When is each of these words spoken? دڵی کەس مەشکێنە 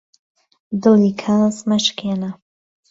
دڵی 0.81 1.11
کەس 1.21 1.55
مەشکێنە 1.69 2.31